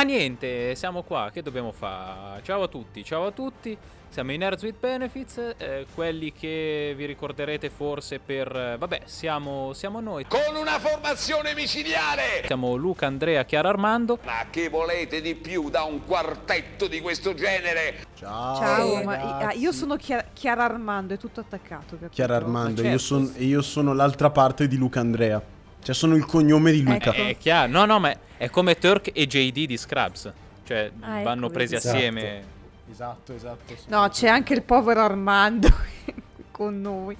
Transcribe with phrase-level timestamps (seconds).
[0.00, 2.40] Ma niente, siamo qua, che dobbiamo fare?
[2.42, 3.76] Ciao a tutti, ciao a tutti.
[4.08, 8.50] Siamo i Nerds with Benefits, eh, quelli che vi ricorderete forse per...
[8.50, 10.24] eh, vabbè, siamo, siamo noi.
[10.24, 12.44] Con una formazione micidiale!
[12.46, 14.18] Siamo Luca, Andrea, Chiara, Armando.
[14.24, 18.06] Ma che volete di più da un quartetto di questo genere?
[18.14, 21.96] Ciao, Ciao, ma ah, io sono Chia- Chiara Armando, è tutto attaccato.
[21.96, 22.08] Capito?
[22.08, 23.26] Chiara Armando, Ma io, certo.
[23.26, 25.58] son- io sono l'altra parte di Luca Andrea.
[25.82, 27.12] Cioè sono il cognome di Luca.
[27.14, 27.28] Ecco.
[27.28, 30.32] È chiaro, no, no, ma è come Turk e JD di Scrubs.
[30.64, 31.88] Cioè, Ah, ecco, vanno presi vedi.
[31.88, 32.42] assieme.
[32.90, 33.74] Esatto, esatto.
[33.88, 35.68] No, c'è anche il povero Armando
[36.50, 37.16] con noi.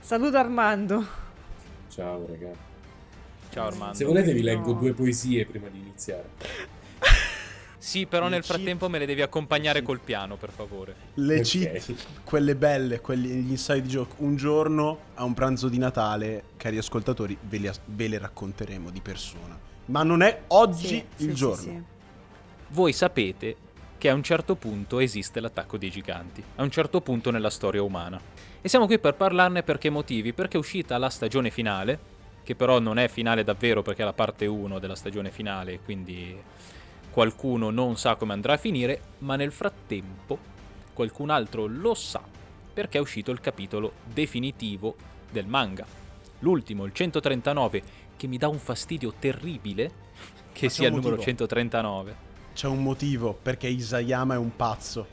[0.00, 1.04] Saluto Armando.
[1.90, 2.50] Ciao raga.
[3.52, 3.94] Ciao Armando.
[3.94, 4.78] Se volete vi leggo No.
[4.80, 6.28] due poesie prima di iniziare.
[7.86, 10.92] Sì, però Le nel cheat- frattempo me le devi accompagnare col piano, per favore.
[11.14, 11.42] Le Ok.
[11.42, 14.14] cheat, quelle belle, quelli, gli inside joke.
[14.18, 19.00] Un giorno a un pranzo di Natale, cari ascoltatori, ve le, ve le racconteremo di
[19.00, 19.56] persona.
[19.84, 21.62] Ma non è oggi Sì, il sì, sì, giorno.
[21.62, 21.82] sì.
[22.70, 23.56] Voi sapete
[23.98, 27.84] che a un certo punto esiste l'attacco dei giganti, a un certo punto nella storia
[27.84, 28.20] umana.
[28.62, 30.32] E siamo qui per parlarne per che motivi?
[30.32, 31.96] Perché è uscita la stagione finale,
[32.42, 36.36] che però non è finale davvero perché è la parte 1 della stagione finale, quindi
[37.16, 40.38] qualcuno non sa come andrà a finire, ma nel frattempo
[40.92, 42.20] qualcun altro lo sa
[42.74, 44.94] perché è uscito il capitolo definitivo
[45.30, 45.86] del manga.
[46.40, 47.82] L'ultimo, il 139,
[48.18, 49.90] che mi dà un fastidio terribile
[50.52, 51.22] che Ma sia il numero motivo.
[51.22, 52.16] 139.
[52.52, 55.06] C'è un motivo perché Isayama è un pazzo.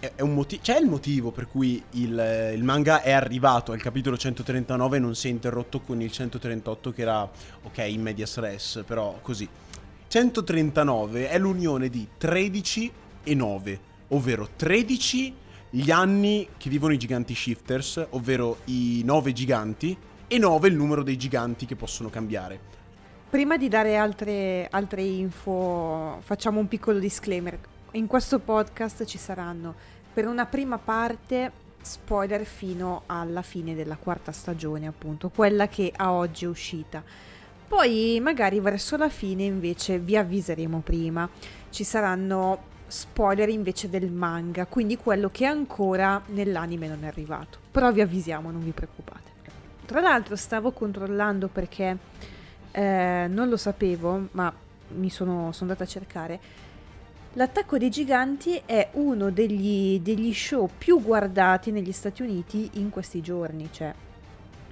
[0.00, 3.82] È, è un moti- C'è il motivo per cui il, il manga è arrivato al
[3.82, 7.30] capitolo 139 e non si è interrotto con il 138 che era,
[7.62, 9.46] ok, in medias res, però così.
[10.12, 12.92] 139 è l'unione di 13
[13.24, 15.34] e 9, ovvero 13
[15.70, 19.96] gli anni che vivono i giganti shifters, ovvero i 9 giganti,
[20.28, 22.60] e 9 il numero dei giganti che possono cambiare.
[23.30, 27.58] Prima di dare altre, altre info, facciamo un piccolo disclaimer.
[27.92, 29.74] In questo podcast ci saranno
[30.12, 31.50] per una prima parte
[31.80, 37.02] spoiler fino alla fine della quarta stagione, appunto, quella che a oggi è uscita.
[37.72, 41.26] Poi magari verso la fine invece vi avviseremo prima.
[41.70, 47.56] Ci saranno spoiler invece del manga, quindi quello che ancora nell'anime non è arrivato.
[47.70, 49.30] Però vi avvisiamo, non vi preoccupate.
[49.86, 51.96] Tra l'altro stavo controllando perché
[52.72, 54.52] eh, non lo sapevo, ma
[54.96, 56.40] mi sono, sono andata a cercare.
[57.32, 63.22] L'attacco dei giganti è uno degli, degli show più guardati negli Stati Uniti in questi
[63.22, 63.94] giorni, cioè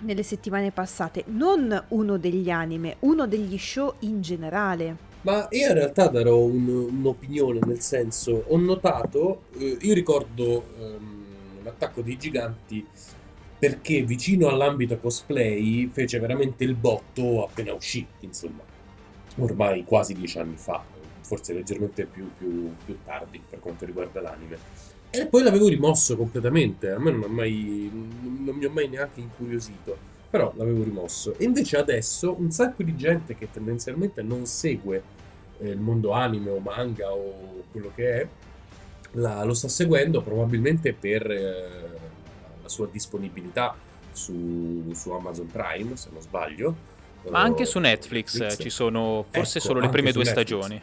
[0.00, 1.24] nelle settimane passate.
[1.26, 5.08] Non uno degli anime, uno degli show in generale.
[5.22, 11.24] Ma io in realtà darò un- un'opinione, nel senso, ho notato, eh, io ricordo ehm,
[11.62, 12.86] l'attacco dei giganti
[13.58, 18.62] perché vicino all'ambito cosplay fece veramente il botto appena uscì, insomma,
[19.36, 20.82] ormai quasi dieci anni fa,
[21.20, 24.56] forse leggermente più, più- più tardi per quanto riguarda l'anime.
[25.12, 29.96] E poi l'avevo rimosso completamente, a me non, mai, non mi ha mai neanche incuriosito,
[30.30, 31.36] però l'avevo rimosso.
[31.36, 35.02] E invece adesso un sacco di gente che tendenzialmente non segue
[35.58, 38.28] eh, il mondo anime o manga o quello che è,
[39.12, 41.98] la- lo sta seguendo probabilmente per eh,
[42.62, 43.74] la sua disponibilità
[44.12, 46.74] su, su Amazon Prime, se non sbaglio.
[47.30, 48.58] Ma anche su Netflix, Netflix.
[48.60, 50.48] eh, ci sono forse Ecco, solo le prime due Netflix.
[50.48, 50.80] stagioni.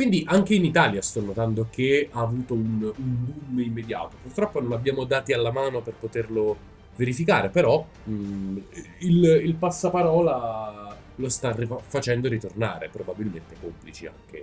[0.00, 4.16] Quindi anche in Italia sto notando che ha avuto un, un boom immediato.
[4.22, 6.56] Purtroppo non abbiamo dati alla mano per poterlo
[6.96, 8.56] verificare, però mh,
[9.00, 11.54] il, il passaparola lo sta
[11.86, 14.42] facendo ritornare, probabilmente complici anche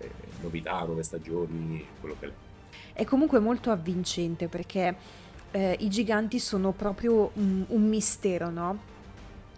[0.00, 0.10] eh,
[0.42, 2.30] novità, nuove stagioni, quello che è.
[2.92, 4.94] È comunque molto avvincente perché
[5.50, 8.78] eh, i giganti sono proprio un, un mistero, no?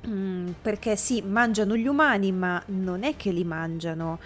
[0.06, 4.20] Mm, perché sì, mangiano gli umani, ma non è che li mangiano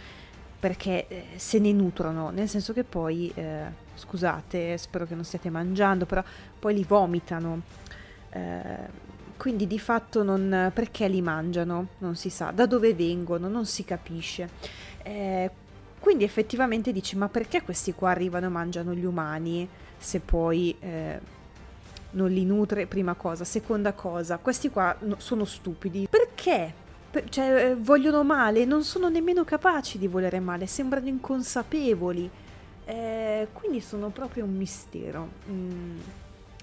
[0.59, 3.65] perché eh, se ne nutrono, nel senso che poi, eh,
[3.95, 6.23] scusate, spero che non stiate mangiando, però
[6.59, 7.63] poi li vomitano.
[8.31, 9.05] Eh,
[9.37, 11.89] quindi di fatto non, perché li mangiano?
[11.99, 14.49] Non si sa, da dove vengono, non si capisce.
[15.03, 15.51] Eh,
[16.01, 19.69] quindi effettivamente dici, ma perché questi qua arrivano e mangiano gli umani
[19.99, 21.21] se poi eh,
[22.13, 22.87] non li nutre?
[22.87, 23.45] Prima cosa.
[23.45, 26.09] Seconda cosa, questi qua no- sono stupidi.
[26.09, 26.85] Perché?
[27.17, 32.29] Per- cioè, eh, vogliono male, non sono nemmeno capaci di volere male, sembrano inconsapevoli.
[32.85, 35.29] Eh, quindi sono proprio un mistero.
[35.51, 35.99] Mm.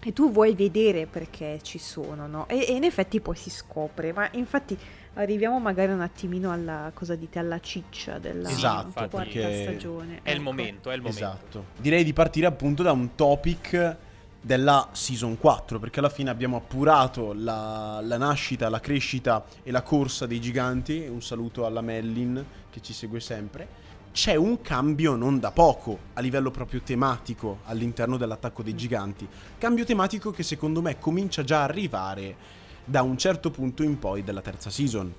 [0.03, 2.47] E tu vuoi vedere perché ci sono, no?
[2.47, 4.77] E, e in effetti poi si scopre, ma infatti
[5.15, 10.19] arriviamo magari un attimino alla, cosa dite, alla ciccia della Esatto, quarta stagione.
[10.21, 10.44] È il ecco.
[10.44, 11.19] momento, è il momento.
[11.19, 11.65] Esatto.
[11.77, 13.95] Direi di partire appunto da un topic
[14.45, 19.81] della season 4, perché alla fine abbiamo appurato la, la nascita, la crescita e la
[19.81, 21.07] corsa dei giganti.
[21.09, 23.67] Un saluto alla Mellin che ci segue sempre.
[24.11, 29.25] c'è un cambio non da poco a livello proprio tematico all'interno dell'attacco dei giganti.
[29.57, 32.35] Cambio tematico che secondo me comincia già a arrivare
[32.83, 35.11] da un certo punto in poi della terza season.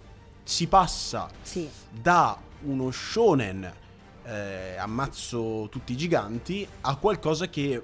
[0.43, 1.67] Si passa Sì.
[1.91, 3.73] da uno shonen
[4.27, 7.81] eh, ammazzo tutti i giganti a qualcosa che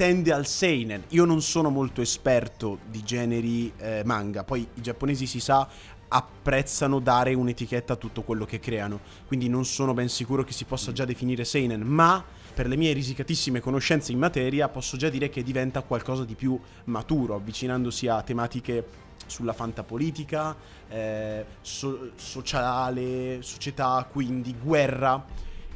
[0.00, 1.04] tende al seinen.
[1.08, 5.68] Io non sono molto esperto di generi eh, manga, poi i giapponesi si sa
[6.08, 10.64] apprezzano dare un'etichetta a tutto quello che creano, quindi non sono ben sicuro che si
[10.64, 12.24] possa già definire seinen, ma
[12.54, 16.58] per le mie risicatissime conoscenze in materia posso già dire che diventa qualcosa di più
[16.84, 18.86] maturo, avvicinandosi a tematiche
[19.26, 20.56] sulla fantapolitica,
[20.88, 25.22] eh, so- sociale, società, quindi guerra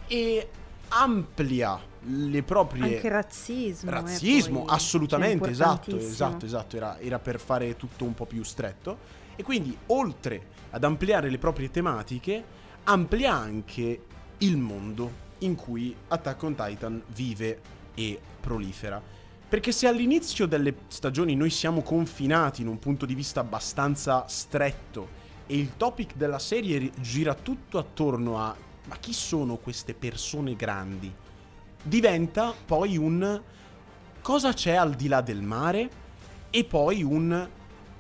[0.07, 0.49] e
[0.89, 3.91] amplia le proprie Anche razzismo.
[3.91, 4.75] eh, razzismo, poi.
[4.75, 8.99] assolutamente, esatto, esatto, esatto, era, era per fare tutto un po' più stretto.
[9.37, 12.45] E quindi, oltre ad ampliare le proprie tematiche,
[12.85, 14.03] amplia anche
[14.39, 17.61] il mondo in cui Attack on Titan vive
[17.95, 19.01] e prolifera.
[19.49, 25.23] Perché se all'inizio delle stagioni noi siamo confinati in un punto di vista abbastanza stretto
[25.47, 28.55] e il topic della serie ri- gira tutto attorno a
[28.85, 31.13] ma chi sono queste persone grandi?
[31.83, 33.41] Diventa poi un
[34.21, 35.91] cosa c'è al di là del mare
[36.51, 37.49] e poi un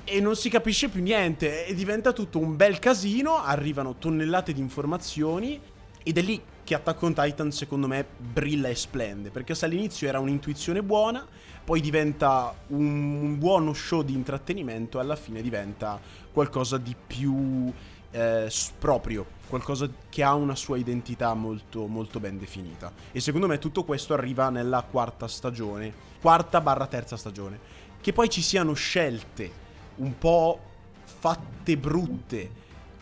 [0.06, 4.60] e non si capisce più niente e diventa tutto un bel casino, arrivano tonnellate di
[4.60, 5.58] informazioni
[6.02, 10.06] ed è lì che Attack on Titan secondo me brilla e splende, perché se all'inizio
[10.06, 11.26] era un'intuizione buona,
[11.64, 15.98] poi diventa un, un buono show di intrattenimento e alla fine diventa
[16.32, 17.72] qualcosa di più
[18.10, 22.92] eh, proprio, qualcosa che ha una sua identità molto, molto ben definita.
[23.12, 27.60] E secondo me tutto questo arriva nella quarta stagione, quarta barra terza stagione.
[28.00, 29.62] Che poi ci siano scelte
[29.96, 30.58] un po'
[31.04, 32.50] fatte brutte,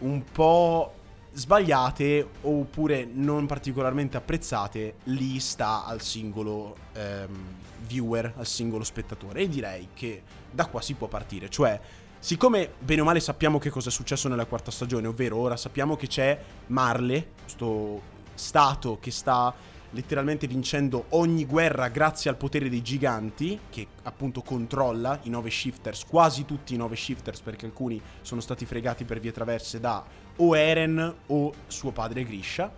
[0.00, 0.92] un po'
[1.32, 7.44] sbagliate oppure non particolarmente apprezzate, lì sta al singolo ehm,
[7.86, 9.40] viewer, al singolo spettatore.
[9.40, 11.48] E direi che da qua si può partire.
[11.48, 11.80] Cioè,
[12.22, 15.96] siccome bene o male sappiamo che cosa è successo nella quarta stagione, ovvero ora sappiamo
[15.96, 18.00] che c'è Marle, questo
[18.34, 19.52] stato che sta
[19.90, 26.06] letteralmente vincendo ogni guerra grazie al potere dei giganti, che appunto controlla i nove shifters,
[26.06, 30.02] quasi tutti i nove shifters, perché alcuni sono stati fregati per vie traverse da
[30.36, 32.72] o Eren o suo padre Grisha,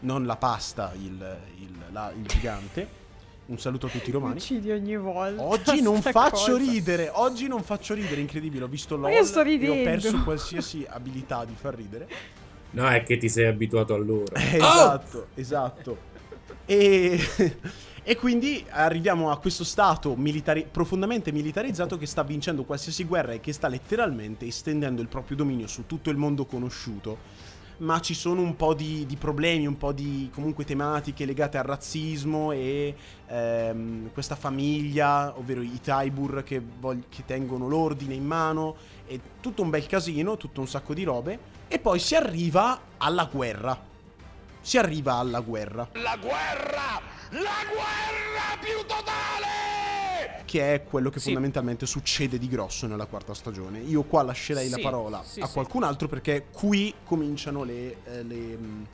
[0.00, 2.98] non la pasta, il, il- la- il gigante.
[3.50, 4.36] Un saluto a tutti i romani.
[4.36, 5.42] Uccidi ogni volta.
[5.42, 6.56] Oggi non faccio cosa.
[6.56, 9.82] ridere, oggi non faccio ridere, incredibile, ho visto LOL io sto e ho ridendo.
[9.82, 12.08] perso qualsiasi abilità di far ridere.
[12.70, 14.32] No, è che ti sei abituato a loro.
[14.34, 15.98] Eh, esatto, esatto.
[16.64, 17.18] E,
[18.04, 23.40] e quindi arriviamo a questo stato militari- profondamente militarizzato che sta vincendo qualsiasi guerra e
[23.40, 27.48] che sta letteralmente estendendo il proprio dominio su tutto il mondo conosciuto.
[27.80, 31.64] Ma ci sono un po' di, di problemi, un po' di comunque tematiche legate al
[31.64, 32.94] razzismo e
[33.26, 39.62] ehm, questa famiglia, ovvero i Taibur che, vog- che tengono l'ordine in mano, e tutto
[39.62, 41.38] un bel casino, tutto un sacco di robe.
[41.68, 43.89] E poi si arriva alla guerra
[44.60, 47.00] si arriva alla guerra, La guerra!
[47.30, 49.68] La guerra più totale!
[50.44, 51.26] che è quello che Sì.
[51.26, 53.78] fondamentalmente succede di grosso nella quarta stagione.
[53.78, 58.22] Io qua lascerei la Sì, parola sì, a qualcun altro perché qui cominciano le, eh,
[58.24, 58.86] le, mh,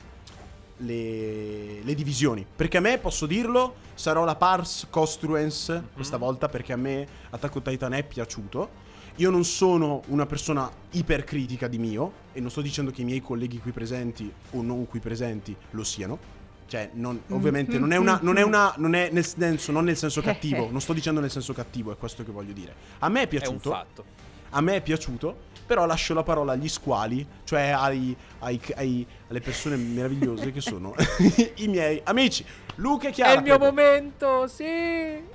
[0.77, 2.45] le- le divisioni.
[2.55, 5.83] Perché a me, posso dirlo, sarò la pars costruens Mhm.
[5.95, 8.85] questa volta perché a me Attack on Titan è piaciuto.
[9.19, 13.19] Io non sono una persona ipercritica di mio e non sto dicendo che i miei
[13.21, 16.35] colleghi qui presenti o non qui presenti lo siano.
[16.67, 18.19] Cioè, non- ovviamente non è una.
[18.21, 18.73] Non è una.
[18.77, 20.69] Non è nel senso, non nel senso cattivo.
[20.69, 22.73] Non sto dicendo nel senso cattivo, è questo che voglio dire.
[22.99, 23.69] A me è È un piaciuto.
[23.71, 24.03] fatto.
[24.51, 25.45] A me è piaciuto.
[25.67, 30.95] Però lascio la parola agli squali, cioè ai, ai- ai- alle persone meravigliose che sono
[31.57, 32.45] i miei amici.
[32.75, 33.33] Luca e Chiara.
[33.33, 33.73] È il mio prego.
[33.73, 34.63] momento, sì!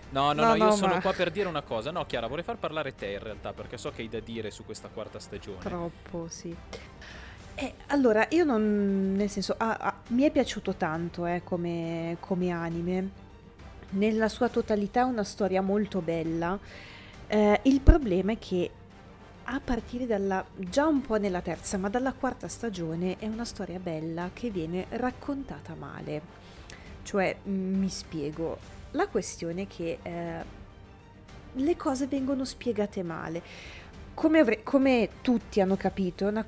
[0.09, 1.91] No, no, no, No, io no, sono ma- qua per dire una cosa.
[1.91, 4.65] No, Chiara, vorrei far parlare te in realtà, perché so che hai da dire su
[4.65, 5.59] questa quarta stagione.
[5.61, 6.57] Troppo, sì.
[7.55, 9.13] Eh, allora, io non...
[9.15, 13.11] nel senso, ah, ah, mi è piaciuto tanto eh, come, come anime.
[13.91, 16.59] Nella sua totalità è una storia molto bella.
[17.27, 18.71] Eh, il problema è che
[19.45, 20.45] a partire dalla...
[20.57, 24.87] già un po' nella terza, ma dalla quarta stagione è una storia bella che viene
[24.91, 26.23] raccontata male.
[27.03, 28.59] Cioè, mi spiego.
[28.93, 30.45] La questione è che eh,
[31.53, 33.43] le cose vengono spiegate male.
[34.15, 36.47] Come, avre- come tutti hanno capito, una-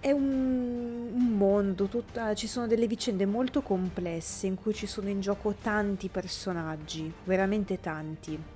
[0.00, 5.08] è un, un mondo, tutta- ci sono delle vicende molto complesse in cui ci sono
[5.08, 8.54] in gioco tanti personaggi, veramente tanti.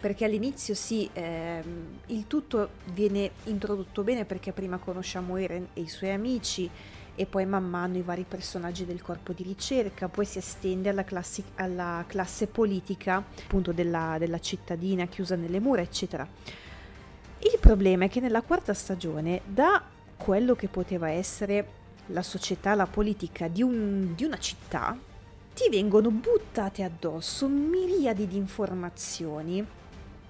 [0.00, 5.88] Perché all'inizio sì, ehm, il tutto viene introdotto bene perché prima conosciamo Eren e i
[5.88, 6.70] suoi amici
[7.18, 11.02] e poi man mano i vari personaggi del corpo di ricerca, poi si estende alla,
[11.02, 16.28] classi- alla classe politica appunto della, della cittadina chiusa nelle mura, eccetera.
[17.38, 19.82] Il problema è che nella quarta stagione, da
[20.16, 21.68] quello che poteva essere
[22.06, 24.96] la società, la politica di, un, di una città,
[25.54, 29.66] ti vengono buttate addosso miriadi di informazioni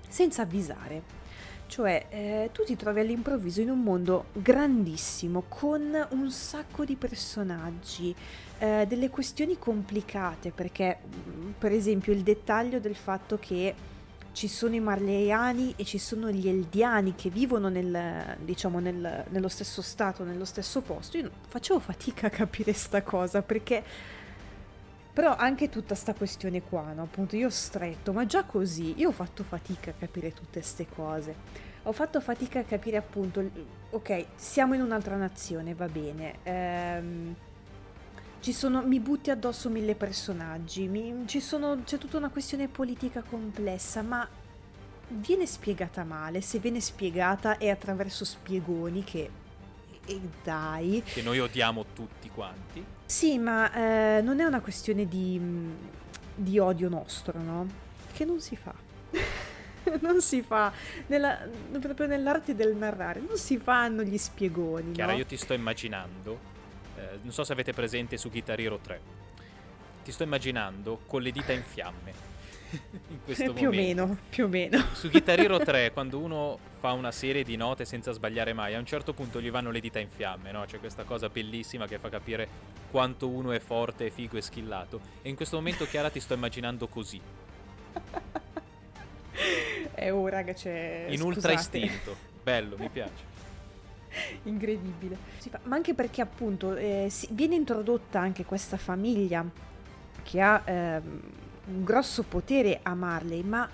[0.09, 1.25] senza avvisare.
[1.67, 8.15] Cioè, eh, tu ti trovi all'improvviso in un mondo grandissimo, con un sacco di personaggi,
[8.59, 13.75] eh, delle questioni complicate, perché mm, per esempio il dettaglio del fatto che
[14.33, 19.49] ci sono i marleiani e ci sono gli eldiani che vivono nel, diciamo, nel, nello
[19.49, 21.17] stesso stato, nello stesso posto.
[21.17, 24.15] Io facevo fatica a capire sta cosa perché...
[25.17, 27.05] Però anche tutta sta questione qua, no?
[27.05, 30.87] Appunto, io ho stretto, ma già così, io ho fatto fatica a capire tutte queste
[30.95, 31.35] cose.
[31.85, 33.43] Ho fatto fatica a capire appunto,
[33.93, 36.35] ok, siamo in un'altra nazione, va bene.
[36.43, 37.35] Ehm,
[38.41, 44.03] ci sono, mi butti addosso mille personaggi, mi, sono, c'è tutta una questione politica complessa,
[44.03, 44.29] ma
[45.09, 49.31] viene spiegata male, se viene spiegata è attraverso spiegoni che...
[50.05, 51.03] E dai.
[51.07, 52.96] Che noi odiamo tutti quanti.
[53.07, 55.41] Sì, ma eh, non è una questione di,
[56.35, 57.67] di odio nostro, no?
[58.13, 58.75] Che non si fa.
[60.01, 60.73] non si fa
[61.07, 61.49] nella,
[61.81, 65.19] proprio nell'arte del narrare non si fanno gli spiegoni Chiara no?
[65.19, 66.55] io ti sto immaginando
[66.97, 69.01] eh, non so se avete presente su Guitar Hero 3.
[70.03, 72.26] Ti sto immaginando con le dita in fiamme.
[73.09, 74.03] in questo più momento.
[74.03, 74.85] o meno, più o meno.
[74.93, 78.79] Su Guitar Hero 3, quando uno fa una serie di note senza sbagliare mai, a
[78.79, 80.65] un certo punto gli vanno le dita in fiamme, no?
[80.67, 82.49] C'è questa cosa bellissima che fa capire
[82.91, 85.01] quanto uno è forte, figo e skillato.
[85.23, 87.21] E in questo momento, Chiara, ti sto immaginando così.
[89.95, 91.07] è ora che c'è...
[91.09, 91.35] In Scusate.
[91.35, 92.17] ultra istinto.
[92.43, 93.35] Bello, mi piace.
[94.45, 95.17] Incredibile.
[95.65, 99.45] Ma anche perché appunto eh, si, viene introdotta anche questa famiglia
[100.23, 101.01] che ha eh,
[101.67, 103.69] un grosso potere a Marley, ma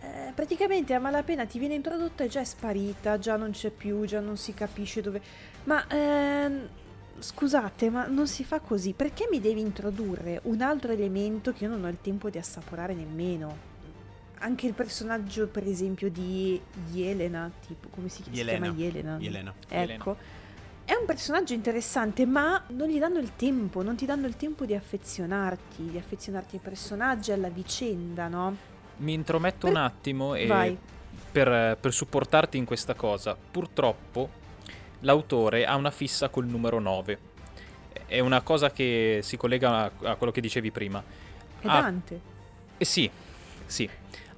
[0.00, 4.04] eh, praticamente a malapena ti viene introdotta e già è sparita, già non c'è più,
[4.04, 5.20] già non si capisce dove...
[5.64, 6.68] Ma ehm,
[7.18, 8.92] scusate, ma non si fa così.
[8.92, 12.94] Perché mi devi introdurre un altro elemento che io non ho il tempo di assaporare
[12.94, 13.70] nemmeno?
[14.42, 18.66] anche il personaggio, per esempio, di Yelena, tipo come si, Yelena.
[18.66, 19.16] si chiama Yelena?
[19.18, 19.54] Yelena.
[19.68, 20.16] Ecco.
[20.84, 24.64] È un personaggio interessante, ma non gli danno il tempo, non ti danno il tempo
[24.64, 28.56] di affezionarti, di affezionarti ai personaggi, alla vicenda, no?
[28.96, 29.70] Mi intrometto per...
[29.70, 30.78] un attimo e
[31.30, 33.36] per, per supportarti in questa cosa.
[33.50, 34.40] Purtroppo
[35.00, 37.18] l'autore ha una fissa col numero 9.
[38.06, 41.02] È una cosa che si collega a, quello che dicevi prima.
[41.60, 42.20] È Dante.
[42.76, 43.10] Eh sì,
[43.64, 43.88] sì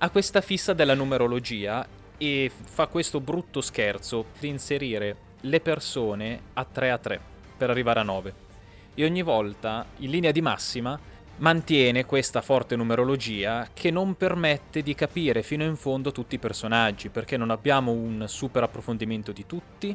[0.05, 1.87] ha questa fissa della numerologia
[2.19, 7.21] e fa questo brutto scherzo di inserire le persone a 3 a 3
[7.57, 8.35] per arrivare a 9.
[8.95, 10.99] E ogni volta, in linea di massima,
[11.37, 17.09] mantiene questa forte numerologia che non permette di capire fino in fondo tutti i personaggi,
[17.09, 19.95] perché non abbiamo un super approfondimento di tutti,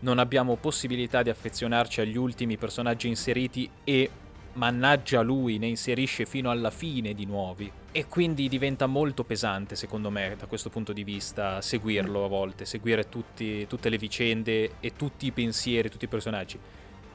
[0.00, 4.10] non abbiamo possibilità di affezionarci agli ultimi personaggi inseriti e
[4.54, 7.70] mannaggia lui, ne inserisce fino alla fine di nuovi.
[7.96, 12.66] E quindi diventa molto pesante, secondo me, da questo punto di vista, seguirlo a volte,
[12.66, 16.58] seguire tutti, tutte le vicende e tutti i pensieri, tutti i personaggi.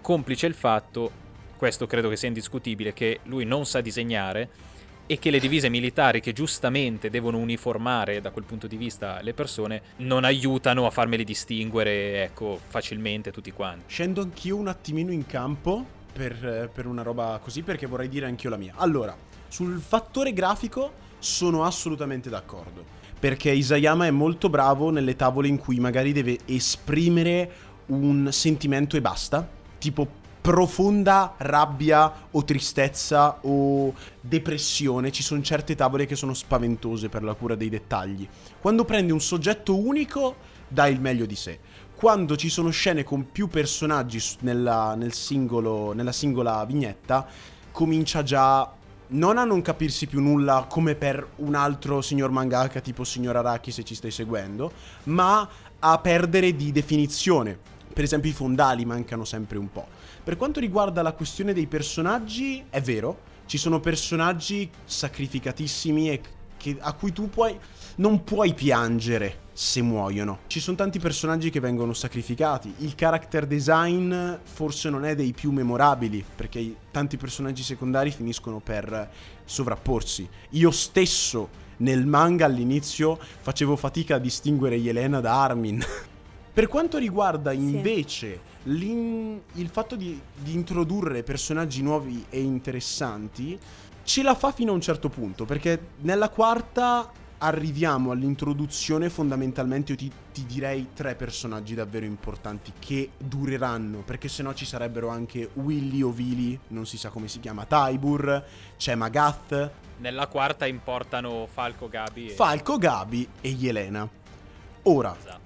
[0.02, 1.12] Complice il fatto,
[1.56, 4.50] questo credo che sia indiscutibile, che lui non sa disegnare
[5.06, 9.36] e che le divise militari che giustamente devono uniformare da quel punto di vista le
[9.36, 13.84] persone non aiutano a farmeli distinguere ecco facilmente tutti quanti.
[13.88, 18.50] Scendo anch'io un attimino in campo per, per una roba così perché vorrei dire anch'io
[18.50, 18.74] la mia.
[18.78, 19.16] Allora,
[19.48, 23.00] sul fattore grafico sono assolutamente d'accordo.
[23.20, 27.52] Perché Isayama è molto bravo nelle tavole in cui magari deve esprimere
[27.88, 29.48] un sentimento e basta.
[29.78, 35.12] Tipo profonda rabbia o tristezza o depressione.
[35.12, 38.28] Ci sono certe tavole che sono spaventose per la cura dei dettagli.
[38.60, 40.36] Quando prendi un soggetto unico,
[40.68, 41.60] dà il meglio di sé
[42.02, 47.28] quando ci sono scene con più personaggi nella, nel singolo, nella singola vignetta,
[47.72, 48.74] comincia già
[49.10, 53.70] non a non capirsi più nulla come per un altro signor mangaka tipo signor Araki
[53.70, 54.72] se ci stai seguendo,
[55.04, 57.56] ma a perdere di definizione.
[57.94, 59.86] Per esempio i fondali mancano sempre un po'.
[60.24, 66.22] Per quanto riguarda la questione dei personaggi, è vero, ci sono personaggi sacrificatissimi e
[66.58, 67.56] che, a cui tu puoi
[67.98, 70.40] non puoi piangere se muoiono.
[70.48, 72.74] Ci sono tanti personaggi che vengono sacrificati.
[72.80, 79.08] Il character design forse non è dei più memorabili, perché tanti personaggi secondari finiscono per
[79.46, 80.28] sovrapporsi.
[80.52, 85.80] Io stesso nel manga all'inizio facevo fatica a distinguere Yelena da Armin.
[86.54, 87.58] Per quanto riguarda Sì.
[87.58, 93.60] invece l'in- il fatto di, di introdurre personaggi nuovi e interessanti,
[94.04, 97.10] ce la fa fino a un certo punto, perché nella quarta
[97.44, 104.54] arriviamo all'introduzione fondamentalmente, io ti, ti direi tre personaggi davvero importanti che dureranno, perché sennò
[104.54, 108.44] ci sarebbero anche Willy o Vili, non si sa come si chiama, Tybur,
[108.78, 112.34] c'è Magath, Nella quarta importano Falco, Gabi e...
[112.34, 114.08] Falco, Gabi e Yelena.
[114.84, 115.40] Ora, Esatto.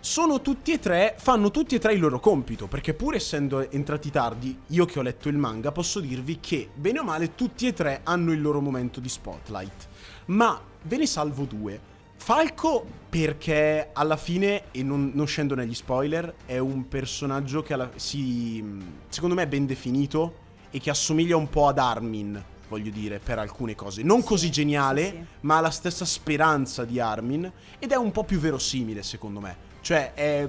[0.00, 4.10] sono tutti e tre, fanno tutti e tre il loro compito, perché pur essendo entrati
[4.10, 7.72] tardi, io che ho letto il manga posso dirvi che, bene o male, tutti e
[7.72, 9.88] tre hanno il loro momento di spotlight.
[10.26, 11.80] Ma ve ne salvo due.
[12.16, 17.90] Falco perché alla fine, e non, non scendo negli spoiler, è un personaggio che alla-
[17.96, 18.62] si,
[19.08, 23.38] secondo me è ben definito e che assomiglia un po' ad Armin, voglio dire, per
[23.38, 24.02] alcune cose.
[24.02, 25.24] Non Sì, così geniale, sì, sì.
[25.40, 29.56] ma ha la stessa speranza di Armin ed è un po' più verosimile secondo me.
[29.80, 30.48] Cioè è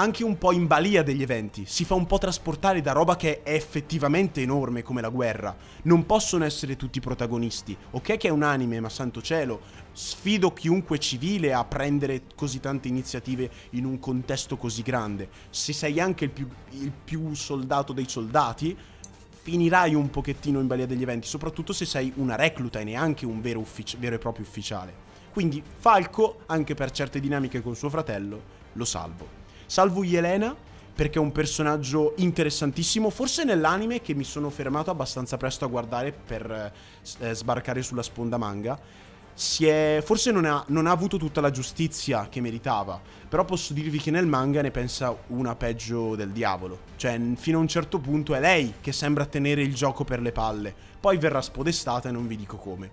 [0.00, 3.42] anche un po' in balia degli eventi, si fa un po' trasportare da roba che
[3.42, 5.54] è effettivamente enorme come la guerra.
[5.82, 7.76] Non possono essere tutti protagonisti.
[7.90, 9.60] Ok che è un anime, ma santo cielo,
[9.92, 15.28] sfido chiunque civile a prendere così tante iniziative in un contesto così grande.
[15.50, 18.74] Se sei anche il più, il più soldato dei soldati,
[19.42, 23.42] finirai un pochettino in balia degli eventi, soprattutto se sei una recluta e neanche un
[23.42, 24.94] vero, uffici- vero e proprio ufficiale.
[25.30, 28.42] Quindi Falco, anche per certe dinamiche con suo fratello,
[28.72, 29.39] lo salvo.
[29.70, 30.52] Salvo Yelena
[30.92, 36.10] perché è un personaggio interessantissimo, forse nell'anime che mi sono fermato abbastanza presto a guardare
[36.10, 38.76] per eh, eh, sbarcare sulla sponda manga.
[39.60, 44.00] È, forse non ha, non ha avuto tutta la giustizia che meritava, però posso dirvi
[44.00, 46.80] che nel manga ne pensa una peggio del diavolo.
[46.96, 50.32] Cioè, fino a un certo punto è lei che sembra tenere il gioco per le
[50.32, 52.90] palle, poi verrà spodestata e non vi dico come.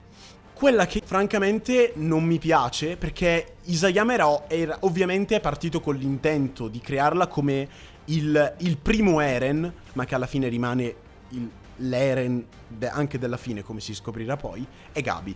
[0.58, 6.68] Quella che francamente non mi piace perché Isayama era, era- ovviamente è partito con l'intento
[6.68, 7.68] di crearla come
[8.06, 10.96] il, il primo Eren, ma che alla fine rimane
[11.30, 15.36] il- l'Eren de- anche della fine, come si scoprirà poi, è Gabi.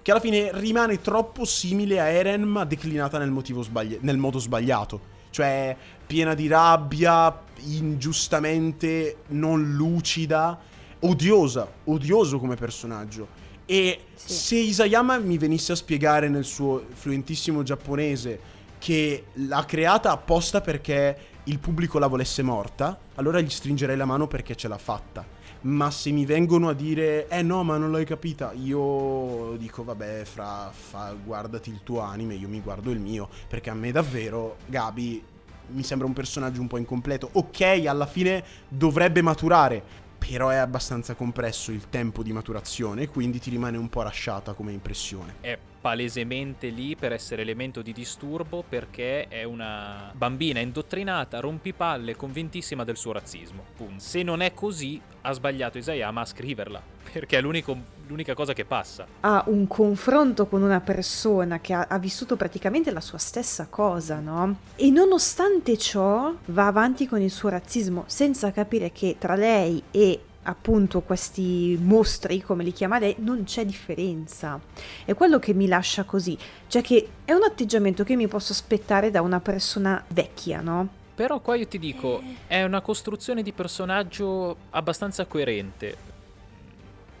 [0.00, 5.00] Che alla fine rimane troppo simile a Eren, ma declinata nel, sbagli- nel modo sbagliato.
[5.30, 10.56] Cioè, piena di rabbia, ingiustamente non lucida,
[11.00, 13.40] odiosa, odioso come personaggio.
[13.66, 14.32] E Sì.
[14.32, 21.16] se Isayama mi venisse a spiegare nel suo fluentissimo giapponese che l'ha creata apposta perché
[21.44, 25.24] il pubblico la volesse morta, allora gli stringerei la mano perché ce l'ha fatta.
[25.62, 30.24] Ma se mi vengono a dire, eh no, ma non l'hai capita, io dico, vabbè,
[30.24, 34.56] fra, fa- guardati il tuo anime, io mi guardo il mio, perché a me davvero,
[34.66, 35.22] Gabi,
[35.68, 37.28] mi sembra un personaggio un po' incompleto.
[37.32, 39.82] Ok, alla fine dovrebbe maturare,
[40.26, 44.72] però è abbastanza compresso il tempo di maturazione, quindi ti rimane un po' rasciata come
[44.72, 45.34] impressione.
[45.40, 52.84] È palesemente lì per essere elemento di disturbo perché è una bambina indottrinata, rompipalle, convintissima
[52.84, 53.64] del suo razzismo.
[53.76, 54.00] Punto.
[54.02, 56.82] Se non è così, ha sbagliato Isayama a scriverla,
[57.12, 59.06] perché è l'unico- l'unica cosa che passa.
[59.20, 64.20] ha un confronto con una persona che ha, ha vissuto praticamente la sua stessa cosa,
[64.20, 64.56] no?
[64.76, 70.20] E nonostante ciò va avanti con il suo razzismo senza capire che tra lei e
[70.44, 74.60] appunto questi mostri, come li chiama lei, non c'è differenza.
[75.04, 79.10] È quello che mi lascia così, cioè che è un atteggiamento che mi posso aspettare
[79.10, 81.00] da una persona vecchia, no?
[81.14, 86.10] Però qua io ti dico, è una costruzione di personaggio abbastanza coerente.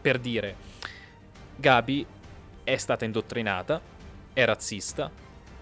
[0.00, 0.56] Per dire,
[1.62, 2.04] Gabi
[2.64, 3.80] è stata indottrinata,
[4.32, 5.08] è razzista,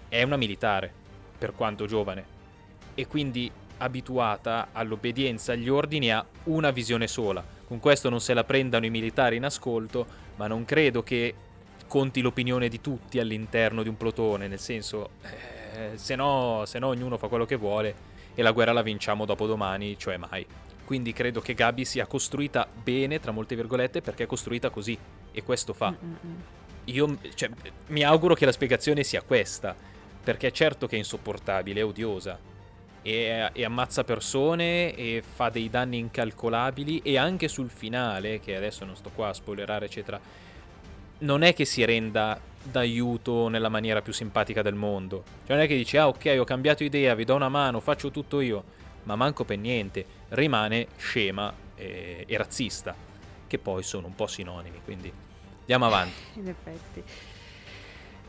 [0.09, 0.91] è una militare,
[1.37, 2.25] per quanto giovane,
[2.95, 7.45] e quindi abituata all'obbedienza agli ordini ha una visione sola.
[7.67, 11.35] Con questo non se la prendano i militari in ascolto, ma non credo che
[11.87, 16.87] conti l'opinione di tutti all'interno di un plotone, nel senso, eh, se no, se no
[16.87, 17.93] ognuno fa quello che vuole
[18.33, 20.43] e la guerra la vinciamo dopo domani, cioè mai.
[20.83, 24.97] Quindi credo che Gabi sia costruita bene, tra molte virgolette, perché è costruita così
[25.31, 25.91] e questo fa.
[25.91, 26.41] Mm-mm.
[26.85, 27.49] Io cioè,
[27.87, 29.75] mi auguro che la spiegazione sia questa,
[30.23, 32.37] perché è certo che è insopportabile, è odiosa.
[33.03, 38.85] E, e ammazza persone e fa dei danni incalcolabili e anche sul finale, che adesso
[38.85, 40.19] non sto qua a spoilerare eccetera,
[41.19, 45.23] non è che si renda d'aiuto nella maniera più simpatica del mondo.
[45.45, 48.11] Cioè non è che dici ah ok ho cambiato idea, vi do una mano, faccio
[48.11, 48.63] tutto io,
[49.03, 52.93] ma manco per niente, rimane scema e, e razzista,
[53.51, 55.11] che poi sono un po' sinonimi, quindi
[55.59, 56.13] andiamo avanti.
[56.39, 57.03] In effetti.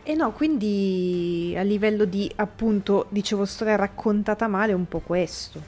[0.03, 5.63] E no, quindi a livello di appunto, dicevo, storia raccontata male è un po' questo.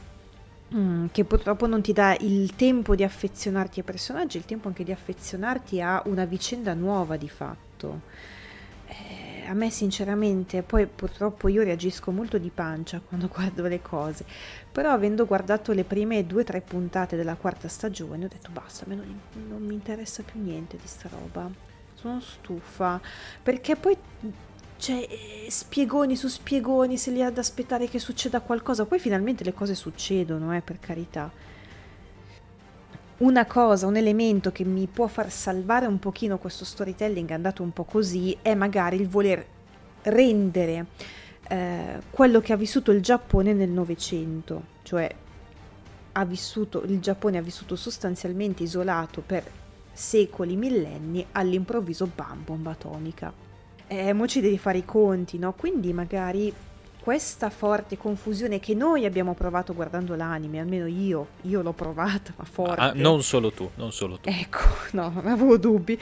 [0.74, 4.82] Mm, che purtroppo non ti dà il tempo di affezionarti ai personaggi, il tempo anche
[4.82, 8.00] di affezionarti a una vicenda nuova di fatto.
[9.46, 14.24] A me sinceramente, poi purtroppo io reagisco molto di pancia quando guardo le cose,
[14.70, 18.85] però avendo guardato le prime due o tre puntate della quarta stagione ho detto basta,
[18.85, 21.50] a me non, non mi interessa più niente di sta roba,
[21.94, 23.00] sono stufa,
[23.42, 23.96] perché poi
[24.76, 29.44] cioè, eh, spiegoni su spiegoni, se li ha da aspettare che succeda qualcosa, poi finalmente
[29.44, 31.30] le cose succedono, eh, per carità.
[33.16, 37.72] Una cosa, un elemento che mi può far salvare un pochino questo storytelling andato un
[37.72, 39.46] po' così è magari il voler
[40.03, 40.87] rendere
[41.48, 45.09] eh, quello che ha vissuto il Giappone nel Novecento, cioè
[46.16, 49.44] ha vissuto, il Giappone ha vissuto sostanzialmente isolato per
[49.92, 53.33] secoli, millenni, all'improvviso bam, bomba atomica.
[53.87, 55.53] Eh, mo ci devi fare i conti, no?
[55.53, 56.53] Quindi magari
[57.04, 62.44] questa forte confusione che noi abbiamo provato guardando l'anime, almeno io, io l'ho provata, ma
[62.44, 62.80] forte.
[62.80, 64.30] Ah, non solo tu, non solo tu.
[64.30, 64.60] Ecco,
[64.92, 66.00] no, non avevo dubbi.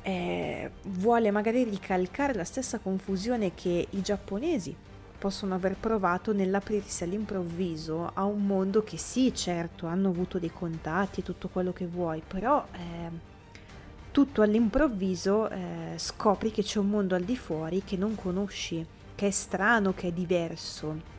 [0.00, 4.72] Eh, vuole magari ricalcare la stessa confusione che i giapponesi
[5.18, 11.18] possono aver provato nell'aprirsi all'improvviso a un mondo che sì, certo, hanno avuto dei contatti
[11.18, 13.10] e tutto quello che vuoi, però eh,
[14.12, 18.86] tutto all'improvviso eh, scopri che c'è un mondo al di fuori che non conosci
[19.18, 21.16] che è strano, che è diverso.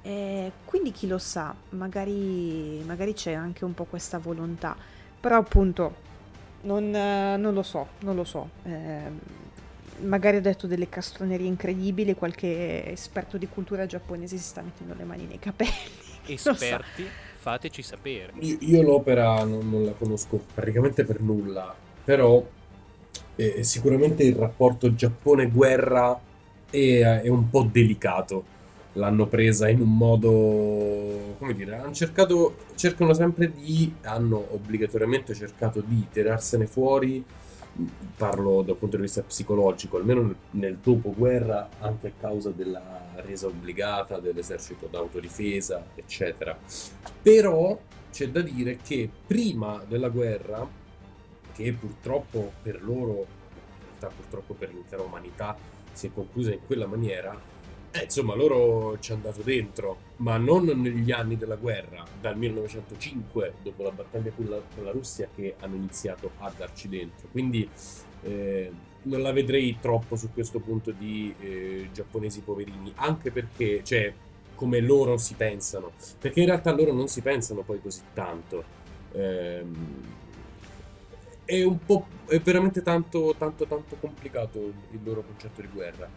[0.00, 4.74] E quindi chi lo sa, magari, magari c'è anche un po' questa volontà,
[5.20, 5.94] però appunto
[6.62, 8.48] non, non lo so, non lo so.
[8.62, 9.10] Eh,
[9.98, 15.04] magari ho detto delle castronerie incredibili, qualche esperto di cultura giapponese si sta mettendo le
[15.04, 15.98] mani nei capelli.
[16.24, 18.32] Esperti, fateci sapere.
[18.38, 22.42] Io, io l'opera non, non, la conosco praticamente per nulla, però
[23.36, 26.28] eh, sicuramente il rapporto Giappone-guerra
[26.70, 28.58] e è un po' delicato.
[28.94, 35.80] L'hanno presa in un modo, come dire, hanno cercato, cercano sempre di, hanno obbligatoriamente cercato
[35.80, 37.24] di tirarsene fuori,
[38.16, 43.46] parlo dal punto di vista psicologico, almeno nel, nel dopoguerra, anche a causa della resa
[43.46, 46.56] obbligata dell'esercito d'autodifesa, eccetera.
[47.22, 47.78] Però
[48.10, 50.66] c'è da dire che prima della guerra,
[51.52, 55.56] che purtroppo per loro, in realtà purtroppo per l'intera umanità,
[55.92, 57.38] si è conclusa in quella maniera,
[57.92, 63.54] eh, insomma, loro ci hanno dato dentro, ma non negli anni della guerra, dal 1905,
[63.62, 67.26] dopo la battaglia con la, con la Russia, che hanno iniziato a darci dentro.
[67.32, 67.68] Quindi
[68.22, 68.70] eh,
[69.02, 74.12] non la vedrei troppo su questo punto di eh, giapponesi poverini, anche perché, cioè,
[74.54, 78.78] come loro si pensano, perché in realtà loro non si pensano poi così tanto.
[79.12, 79.64] Eh,
[81.50, 84.58] è un po' è veramente tanto tanto tanto complicato
[84.90, 86.08] il loro concetto di guerra.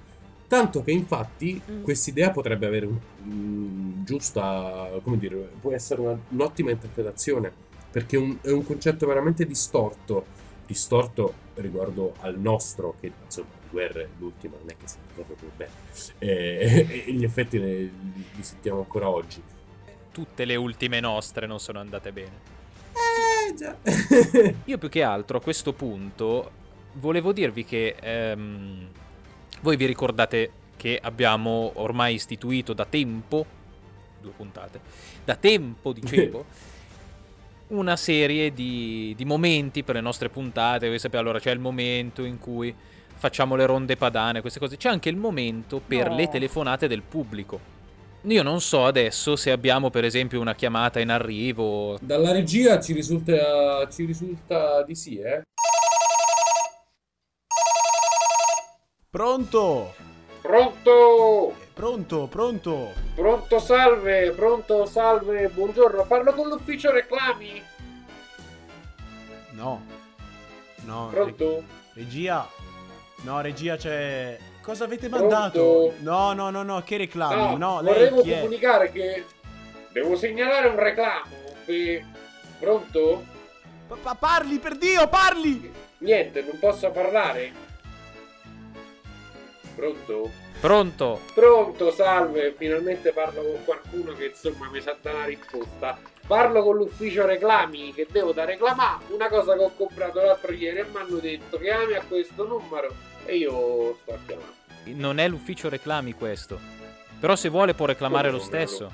[0.47, 1.81] Tanto che infatti mm.
[1.81, 7.51] quest'idea potrebbe avere un, un, giusta come dire può essere una, un'ottima interpretazione
[7.89, 10.25] perché un, è un concetto veramente distorto
[10.67, 15.71] distorto riguardo al nostro che insomma guerre l'ultima non è che sia proprio bene
[16.19, 17.91] e, e, gli effetti li,
[18.35, 19.41] li sentiamo ancora oggi.
[20.11, 22.61] Tutte le ultime nostre non sono andate bene
[23.53, 24.53] eh già.
[24.65, 26.51] Io più che altro a questo punto
[26.93, 28.87] volevo dirvi che ehm,
[29.61, 33.45] voi vi ricordate che abbiamo ormai istituito da tempo,
[34.19, 34.79] due puntate,
[35.23, 36.45] da tempo dicevo,
[37.67, 40.87] una serie di, di, momenti per le nostre puntate.
[40.87, 42.73] Voi sapete, allora c'è il momento in cui
[43.15, 44.77] facciamo le ronde padane, queste cose.
[44.77, 46.15] C'è anche il momento per no.
[46.15, 47.72] le telefonate del pubblico.
[48.25, 51.97] Io non so adesso se abbiamo per esempio una chiamata in arrivo.
[51.99, 55.41] Dalla regia ci risulta, ci risulta di sì, eh?
[59.09, 59.93] Pronto?
[60.41, 61.53] Pronto?
[61.73, 62.93] Pronto, pronto.
[63.13, 66.05] Pronto, salve, pronto, salve, buongiorno.
[66.05, 67.61] Parlo con l'ufficio reclami?
[69.51, 69.85] No.
[70.85, 71.09] No.
[71.11, 71.63] Pronto?
[71.93, 72.47] Regia.
[73.23, 75.91] No, regia c'è Cosa avete mandato?
[75.91, 76.09] Pronto?
[76.09, 77.57] No, no, no, no, che reclami?
[77.57, 79.25] No, no lei volevo comunicare che
[79.91, 81.35] devo segnalare un reclamo.
[81.65, 82.05] Che...
[82.59, 83.23] Pronto?
[84.01, 85.69] Pa- parli, per Dio, parli!
[85.97, 87.51] Niente, non posso parlare.
[89.75, 90.31] Pronto?
[90.61, 91.19] Pronto?
[91.33, 95.99] Pronto, salve, finalmente parlo con qualcuno che insomma mi sa dare una risposta.
[96.25, 100.79] Parlo con l'ufficio reclami che devo da reclamare una cosa che ho comprato l'altro ieri
[100.79, 104.51] e mi hanno detto chiami a questo numero e io sto a chiamare.
[104.85, 106.59] Non è l'ufficio reclami questo.
[107.19, 108.91] Però se vuole può reclamare Come lo stesso.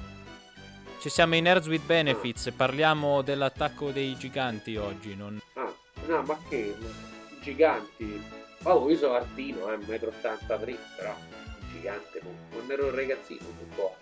[1.00, 5.15] Ci siamo in Nerds with Benefits e parliamo dell'attacco dei giganti oggi.
[5.15, 5.39] Non...
[5.54, 5.74] Ah,
[6.08, 6.76] no, ma che?
[7.42, 8.22] Giganti?
[8.63, 11.15] Oh, io sono Artino, eh, 1,83 m, però
[11.72, 13.96] gigante, non ero un ragazzino, un po'.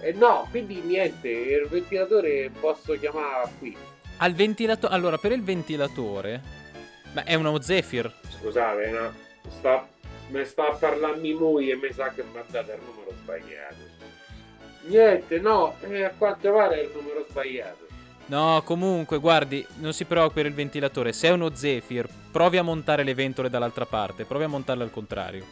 [0.00, 3.76] Eh, no, quindi niente, il ventilatore posso chiamare qui.
[4.18, 4.94] Al ventilatore?
[4.94, 6.60] Allora, per il ventilatore...
[7.12, 8.10] Ma è uno Zephyr.
[8.40, 9.12] Scusate, no?
[9.48, 9.88] Sta
[10.32, 14.00] mi sta a parlarmi lui e mi sa che mi ha dato il numero sbagliato.
[14.84, 17.86] Niente, no, eh, a quanto pare è il numero sbagliato.
[18.26, 21.12] No, comunque, guardi, non si preoccupi per il ventilatore.
[21.12, 24.24] Se è uno Zephyr, provi a montare le ventole dall'altra parte.
[24.24, 25.44] Provi a montarle al contrario.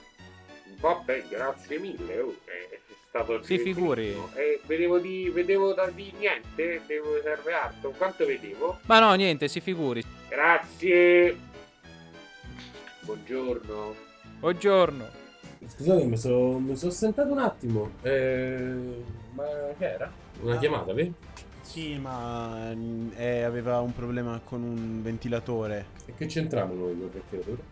[0.81, 2.21] Vabbè, grazie mille.
[2.21, 4.17] Oh, è stato Si figuri.
[4.35, 7.91] Eh, vedevo di, vedevo da di niente, devo serve altro.
[7.91, 8.79] Quanto vedevo?
[8.87, 10.03] Ma no, niente, si figuri.
[10.29, 11.49] Grazie.
[13.15, 13.95] Buongiorno.
[14.39, 15.05] Buongiorno.
[15.67, 17.91] Scusate, mi sono so sentato un attimo.
[18.03, 19.03] Eh,
[19.35, 19.45] ma
[19.77, 20.13] che era?
[20.43, 21.13] Una chiamata, vedi?
[21.63, 22.71] Sì, ma
[23.17, 25.87] eh, aveva un problema con un ventilatore.
[26.07, 27.63] E che c'entriamo noi con il ventilatore?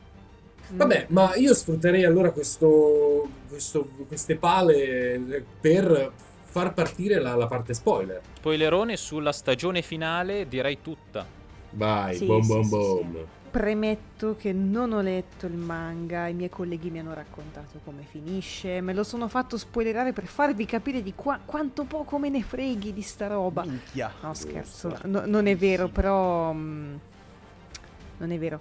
[0.70, 6.10] Vabbè, ma io sfrutterei allora questo, questo- queste pale per
[6.46, 8.20] far partire la, la parte spoiler.
[8.38, 11.24] Spoilerone sulla stagione finale, direi tutta.
[11.70, 13.26] Vai, Sì, bom sì, bom sì, bom.
[13.50, 18.80] Premetto che non ho letto il manga, i miei colleghi mi hanno raccontato come finisce,
[18.80, 22.92] me lo sono fatto spoilerare per farvi capire di qua- quanto poco me ne freghi
[22.92, 23.64] di sta roba.
[23.64, 24.12] Minchia.
[24.20, 26.52] No, scherzo, no- non è vero, però...
[26.52, 26.94] mm,
[28.18, 28.60] non è vero,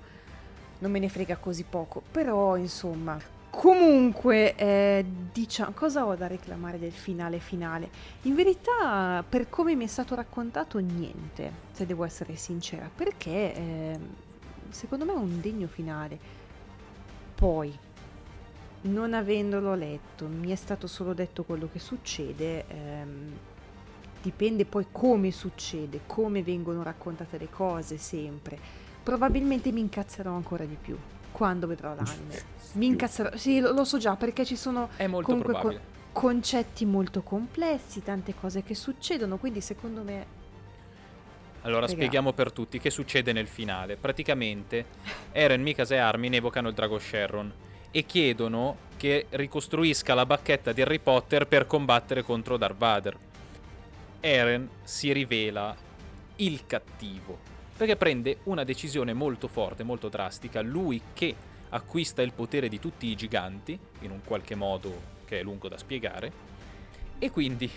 [0.79, 3.35] non me ne frega così poco, però insomma...
[3.49, 7.89] Comunque, eh, diciamo, cosa ho da reclamare del finale finale?
[8.23, 14.09] In verità, per come mi è stato raccontato, niente, se devo essere sincera, perché ehm,
[14.69, 16.19] secondo me è un degno finale.
[17.35, 17.77] Poi,
[18.81, 23.31] non avendolo letto, mi è stato solo detto quello che succede, ehm,
[24.21, 28.57] dipende poi come succede, come vengono raccontate le cose sempre.
[29.03, 30.97] Probabilmente mi incazzerò ancora di più
[31.31, 32.41] quando vedrò l'anime.
[32.73, 34.89] Mi incazzerò, sì, lo, lo so già perché ci sono
[35.21, 35.81] Comunque, probabile.
[36.11, 40.25] concetti molto complessi, tante cose che succedono, quindi secondo me
[41.67, 43.97] Allora spieghiamo per tutti che succede nel finale.
[43.97, 44.85] Praticamente
[45.33, 47.51] Eren, Mikasa e Armin evocano il drago Sherron
[47.91, 53.17] e chiedono che ricostruisca la bacchetta di Harry Potter per combattere contro Darth Vader.
[54.21, 55.75] Eren si rivela
[56.37, 57.37] il cattivo
[57.75, 61.35] perché prende una decisione molto forte, molto drastica, lui che
[61.69, 65.77] acquista il potere di tutti i giganti, in un qualche modo che è lungo da
[65.77, 66.31] spiegare,
[67.19, 67.69] e quindi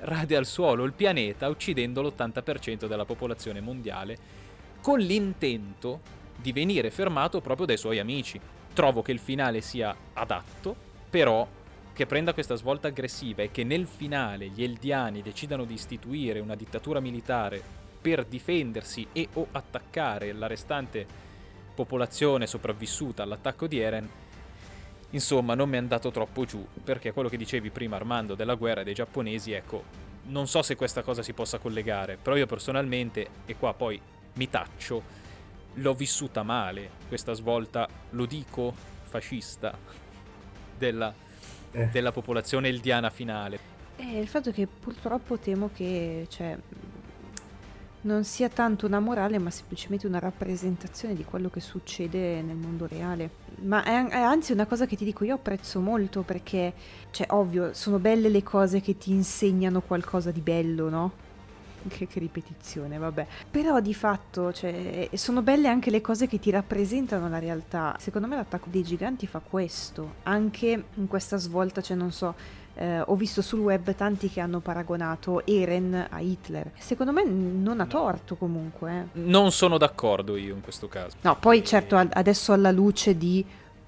[0.00, 4.18] rade al suolo il pianeta uccidendo l'80% della popolazione mondiale
[4.80, 6.00] con l'intento
[6.36, 8.40] di venire fermato proprio dai suoi amici.
[8.72, 10.76] Trovo che il finale sia adatto,
[11.08, 11.46] però
[11.92, 16.54] che prenda questa svolta aggressiva e che nel finale gli Eldiani decidano di istituire una
[16.54, 17.62] dittatura militare
[18.00, 21.06] per difendersi e o attaccare la restante
[21.74, 24.08] popolazione sopravvissuta all'attacco di Eren,
[25.16, 28.82] insomma non mi è andato troppo giù, perché quello che dicevi prima Armando della guerra
[28.82, 29.82] dei giapponesi, ecco,
[30.24, 34.00] non so se questa cosa si possa collegare, però io personalmente, e qua poi
[34.34, 35.02] mi taccio,
[35.74, 38.74] l'ho vissuta male, questa svolta, lo dico,
[39.04, 39.76] fascista,
[40.76, 41.12] della,
[41.72, 41.86] Eh.
[41.86, 43.74] della popolazione eldiana finale.
[43.96, 46.58] Eh, il fatto è che purtroppo temo che cioè,
[48.06, 52.86] non sia tanto una morale, ma semplicemente una rappresentazione di quello che succede nel mondo
[52.86, 53.30] reale.
[53.62, 56.72] Ma è, è anzi una cosa che ti dico, io apprezzo molto perché,
[57.10, 61.12] cioè, ovvio, sono belle le cose che ti insegnano qualcosa di bello, no?
[61.86, 63.26] Che, che ripetizione, vabbè.
[63.48, 67.96] Però di fatto, cioè, sono belle anche le cose che ti rappresentano la realtà.
[68.00, 70.14] Secondo me l'attacco dei giganti fa questo.
[70.24, 72.34] Anche in questa svolta, cioè, non so,
[72.76, 76.70] eh, ho visto sul web tanti che hanno paragonato Eren a Hitler.
[76.78, 79.08] Secondo me non ha torto comunque.
[79.14, 79.18] eh.
[79.20, 81.16] Non sono d'accordo io in questo caso.
[81.22, 83.44] No, poi certo adesso alla luce di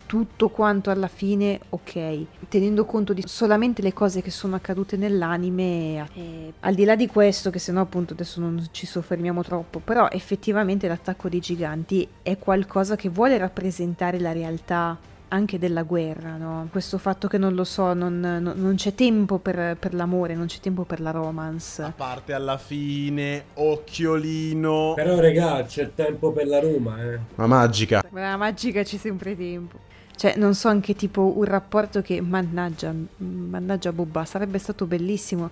[0.08, 6.08] tutto quanto alla fine, ok, tenendo conto di solamente le cose che sono accadute nell'anime,
[6.14, 10.08] eh, al di là di questo, che sennò appunto adesso non ci soffermiamo troppo, però
[10.10, 14.96] effettivamente l'attacco dei giganti è qualcosa che vuole rappresentare la realtà
[15.28, 16.68] anche della guerra, no?
[16.70, 20.46] Questo fatto che non lo so, non, non- non c'è tempo per, per l'amore, non
[20.46, 21.82] c'è tempo per la romance.
[21.82, 24.94] A parte alla fine, occhiolino.
[24.94, 27.18] Però, regà, c'è tempo per la Roma, eh.
[27.34, 28.02] Ma magica.
[28.02, 29.78] Per la magica c'è sempre tempo.
[30.16, 35.50] Cioè, non so anche tipo un rapporto che, mannaggia, mannaggia Bubba, sarebbe stato bellissimo.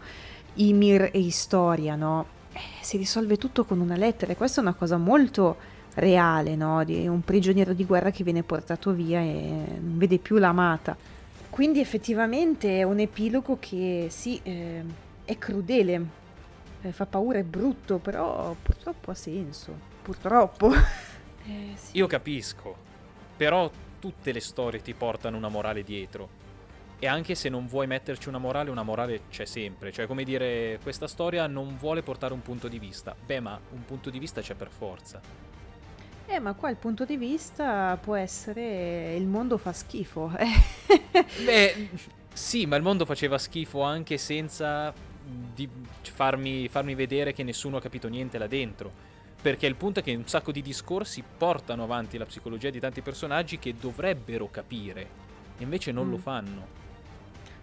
[0.55, 2.27] Ymir e Historia, no?
[2.53, 5.57] Eh, si risolve tutto con una lettera e questa è una cosa molto
[5.97, 6.85] reale, no?
[6.85, 10.97] Di un prigioniero di guerra che viene portato via e non vede più l'amata.
[11.51, 14.83] Quindi effettivamente è un epilogo che sì, eh,
[15.25, 16.07] è crudele,
[16.83, 19.75] eh, fa paura, è brutto, però purtroppo ha senso.
[20.03, 20.71] Purtroppo.
[21.49, 21.99] Eh, sì.
[21.99, 22.75] Io capisco,
[23.37, 26.29] però tutte le storie ti portano una morale dietro.
[26.99, 29.93] E anche se non vuoi metterci una morale, una morale c'è sempre.
[29.93, 33.15] Cioè, come dire, questa storia non vuole portare un punto di vista.
[33.25, 35.21] Beh, ma un punto di vista c'è per forza.
[36.29, 40.33] Eh, ma qua il punto di vista può essere il mondo fa schifo.
[41.45, 41.89] Beh,
[42.33, 44.93] sì, ma il mondo faceva schifo anche senza
[46.03, 48.91] farmi, farmi vedere che nessuno ha capito niente là dentro.
[49.41, 53.01] Perché il punto è che un sacco di discorsi portano avanti la psicologia di tanti
[53.03, 55.03] personaggi che dovrebbero capire,
[55.59, 56.11] e invece non Mm.
[56.11, 56.67] lo fanno.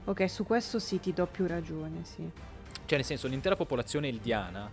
[0.06, 2.30] ok, su questo sì, ti do più ragione, sì.
[2.86, 4.70] Cioè, nel senso, l'intera popolazione eldiana,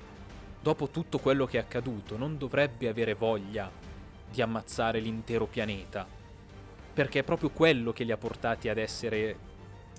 [0.61, 3.71] dopo tutto quello che è accaduto, non dovrebbe avere voglia
[4.31, 6.07] di ammazzare l'intero pianeta.
[6.93, 9.37] Perché è proprio quello che li ha portati ad essere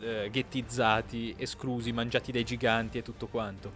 [0.01, 3.71] eh, ghettizzati, esclusi, mangiati dai giganti e tutto quanto.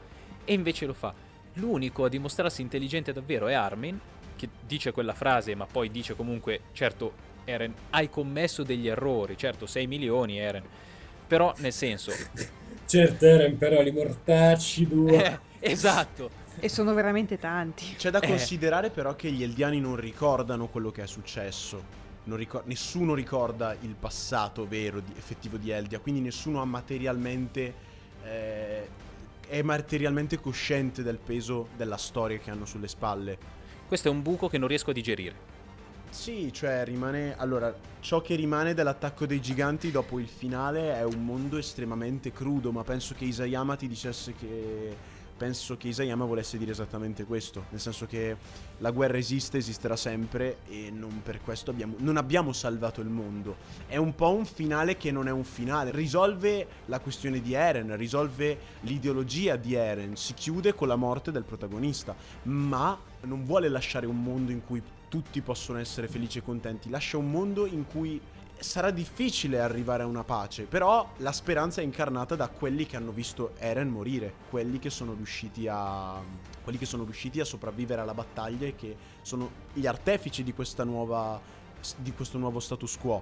[0.46, 1.14] E invece lo fa.
[1.54, 4.00] L'unico a dimostrarsi intelligente davvero è Armin,
[4.36, 7.14] che dice quella frase, ma poi dice comunque, certo,
[7.46, 10.64] Eren, hai commesso degli errori, certo, 6 milioni, Eren.
[11.28, 12.12] Però, nel senso,
[12.86, 15.24] Certo, Eren, però li mortacci due.
[15.60, 17.96] eh, esatto, E sono veramente tanti.
[17.96, 18.28] C'è da Eh.
[18.28, 22.04] considerare però che gli Eldiani non ricordano quello che è successo.
[22.24, 27.74] Non ricor- nessuno ricorda il passato vero, di- effettivo di Eldia, quindi nessuno ha materialmente...
[28.24, 29.04] eh,
[29.48, 33.38] è materialmente cosciente del peso della storia che hanno sulle spalle.
[33.88, 35.54] questo è un buco che non riesco a digerire.
[36.10, 37.36] Sì, cioè rimane...
[37.38, 42.72] Allora, ciò che rimane dell'attacco dei giganti dopo il finale è un mondo estremamente crudo,
[42.72, 45.14] ma penso che Isayama ti dicesse che...
[45.38, 48.38] Penso che Isayama volesse dire esattamente questo, nel senso che
[48.78, 51.96] la guerra esiste, esisterà sempre e non per questo abbiamo...
[51.98, 53.58] Non abbiamo salvato il mondo.
[53.86, 55.92] È un po' un finale che non è un finale.
[55.92, 61.44] Risolve la questione di Eren, risolve l'ideologia di Eren, si chiude con la morte del
[61.44, 66.90] protagonista, ma non vuole lasciare un mondo in cui tutti possono essere felici e contenti,
[66.90, 68.20] lascia un mondo in cui
[68.60, 73.12] sarà difficile arrivare a una pace, però la speranza è incarnata da quelli che hanno
[73.12, 76.22] visto Eren morire, quelli che sono riusciti a
[76.86, 81.40] sono riusciti a sopravvivere alla battaglia e che sono gli artefici di nuova
[81.98, 83.22] di questo nuovo status quo.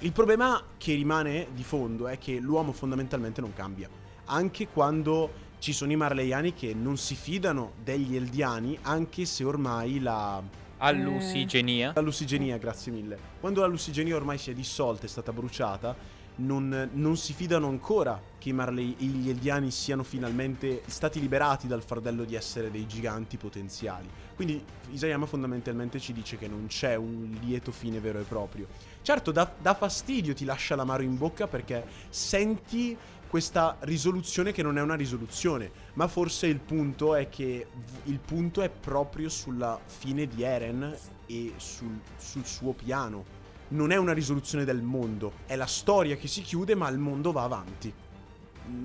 [0.00, 3.88] Il problema che rimane di fondo è che l'uomo fondamentalmente non cambia,
[4.26, 10.00] anche quando ci sono i marleiani che non si fidano degli eldiani, anche se ormai
[10.00, 10.42] la
[10.78, 11.92] Allusigenia.
[11.94, 13.18] la lussigenia, grazie mille.
[13.40, 15.96] Quando la lussigenia ormai si è dissolta, è stata bruciata,
[16.36, 21.82] non, non si fidano ancora che i Marley, gli Eldiani siano finalmente stati liberati dal
[21.82, 24.08] fardello di essere dei giganti potenziali.
[24.34, 28.66] Quindi Isayama fondamentalmente ci dice che non c'è un lieto fine vero e proprio.
[29.02, 32.96] Certo, dà, dà fastidio, ti lascia l'amaro in bocca perché senti
[33.34, 37.66] questa risoluzione che non è una risoluzione, ma forse il punto è che
[38.04, 43.24] il punto è proprio sulla fine di Eren e sul, sul suo piano.
[43.70, 47.32] Non è una risoluzione del mondo, è la storia che si chiude, ma il mondo
[47.32, 47.92] va avanti.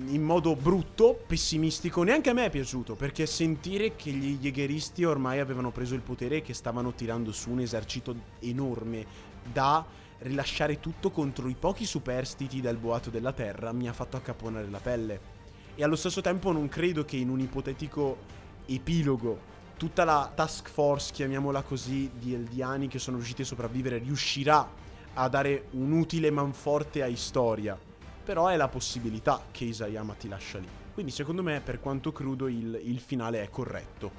[0.08, 5.38] In modo brutto, pessimistico, neanche a me è piaciuto, perché sentire che gli Jägeristi ormai
[5.38, 9.06] avevano preso il potere e che stavano tirando su un esercito enorme
[9.52, 9.86] da
[10.20, 14.78] rilasciare tutto contro i pochi superstiti del boato della terra mi ha fatto accapponare la
[14.78, 15.20] pelle.
[15.74, 21.10] E allo stesso tempo non credo che in un ipotetico epilogo tutta la task force,
[21.12, 24.68] chiamiamola così, di Eldiani che sono riusciti a sopravvivere riuscirà
[25.14, 27.78] a dare un utile manforte a Historia.
[28.22, 30.68] Però è la possibilità che Isayama ti lascia lì.
[30.92, 34.12] Quindi secondo me, per quanto crudo, il, il finale è corretto.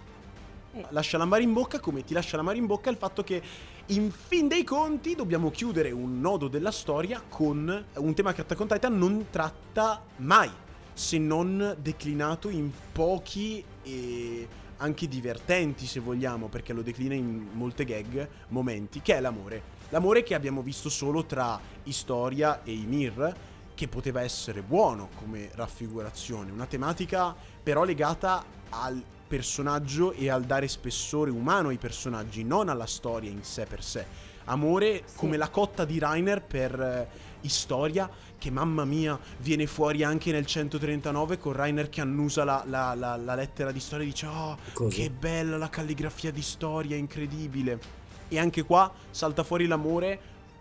[0.73, 0.85] Eh.
[0.91, 3.41] Lascia l'amaro in bocca come ti lascia l'amaro in bocca il fatto che
[3.87, 8.59] in fin dei conti dobbiamo chiudere un nodo della storia con un tema che Attack
[8.61, 10.49] on Titan non tratta mai,
[10.93, 17.83] se non declinato in pochi e anche divertenti se vogliamo, perché lo declina in molte
[17.83, 19.79] gag momenti, che è l'amore.
[19.89, 23.35] L'amore che abbiamo visto solo tra Historia e Ymir,
[23.75, 29.03] che poteva essere buono come raffigurazione, una tematica però legata al
[29.35, 34.05] personaggio e al dare spessore umano ai personaggi, non alla storia in sé per sé.
[34.45, 35.15] Amore Sì.
[35.15, 37.07] come la cotta di Rainer per eh,
[37.43, 42.93] Historia, che mamma mia viene fuori anche nel 139 con Rainer che annusa la, la-
[42.93, 44.95] la- la lettera di storia e dice oh Cosa?
[44.95, 47.79] che bella la calligrafia di storia, incredibile.
[48.27, 50.19] E anche qua salta fuori l'amore,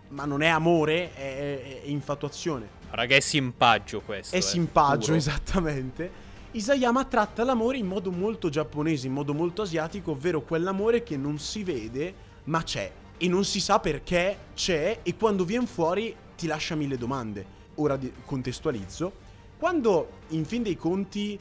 [0.09, 2.79] ma non è amore, è, è- è infatuazione.
[2.91, 4.33] Raga, è simpaggio questo.
[4.33, 5.17] È eh, simpaggio, puro.
[5.17, 6.29] esattamente.
[6.53, 11.39] Isayama tratta l'amore in modo molto giapponese, in modo molto asiatico, ovvero quell'amore che non
[11.39, 12.13] si vede,
[12.45, 12.91] ma c'è.
[13.15, 17.45] E non si sa perché c'è e quando viene fuori ti lascia mille domande.
[17.75, 19.29] Ora contestualizzo.
[19.57, 21.39] Quando, in fin dei conti,